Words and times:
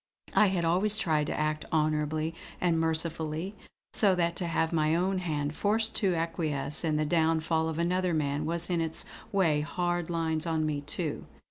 I 0.33 0.47
had 0.47 0.65
always 0.65 0.97
tried 0.97 1.27
to 1.27 1.39
act 1.39 1.65
honourably 1.71 2.33
and 2.59 2.79
mercifully, 2.79 3.53
so 3.93 4.15
that 4.15 4.35
to 4.37 4.47
have 4.47 4.73
my 4.73 4.95
own 4.95 5.19
hand 5.19 5.55
forced 5.55 5.95
to 5.97 6.15
acquiesce 6.15 6.83
in 6.83 6.95
the 6.97 7.05
downfall 7.05 7.69
of 7.69 7.77
another 7.77 8.15
man 8.15 8.47
was 8.47 8.71
in 8.71 8.81
its 8.81 9.05
way 9.31 9.61
hard 9.61 10.09
lines 10.09 10.47
on 10.47 10.65
me 10.65 10.81
too. 10.81 11.27